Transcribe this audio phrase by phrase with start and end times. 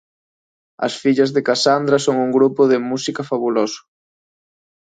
[0.85, 3.81] As Fillas de Cassandra son un grupo de música fabuloso!